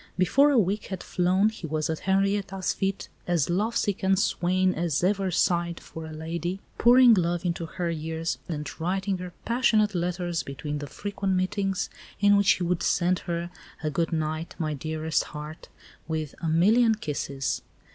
Before 0.17 0.49
a 0.49 0.57
week 0.57 0.85
had 0.87 1.03
flown 1.03 1.49
he 1.49 1.67
was 1.67 1.87
at 1.87 1.99
Henrietta's 2.09 2.73
feet, 2.73 3.07
as 3.27 3.51
lovesick 3.51 4.01
a 4.01 4.17
swain 4.17 4.73
as 4.73 5.03
ever 5.03 5.29
sighed 5.29 5.79
for 5.79 6.07
a 6.07 6.11
lady, 6.11 6.59
pouring 6.79 7.13
love 7.13 7.45
into 7.45 7.67
her 7.67 7.91
ears 7.91 8.39
and 8.49 8.67
writing 8.81 9.19
her 9.19 9.31
passionate 9.45 9.93
letters 9.93 10.41
between 10.41 10.79
the 10.79 10.87
frequent 10.87 11.35
meetings, 11.35 11.87
in 12.19 12.35
which 12.35 12.53
he 12.53 12.63
would 12.63 12.81
send 12.81 13.19
her 13.19 13.51
a 13.83 13.91
"good 13.91 14.11
night, 14.11 14.55
my 14.57 14.73
dearest 14.73 15.23
heart," 15.25 15.69
with 16.07 16.33
"a 16.41 16.47
million 16.49 16.95
kisses." 16.95 17.61